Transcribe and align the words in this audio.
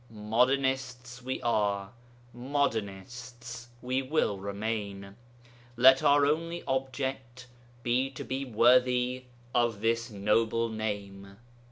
Modernists 0.09 1.21
we 1.21 1.39
are; 1.43 1.91
modernists 2.33 3.69
we 3.83 4.01
will 4.01 4.39
remain; 4.39 5.15
let 5.77 6.01
our 6.01 6.25
only 6.25 6.63
object 6.67 7.45
be 7.83 8.09
to 8.09 8.23
be 8.23 8.43
worthy 8.43 9.25
of 9.53 9.79
this 9.81 10.09
noble 10.09 10.69
name. 10.69 11.37